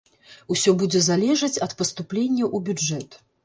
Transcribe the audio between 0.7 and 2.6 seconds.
будзе залежаць ад паступленняў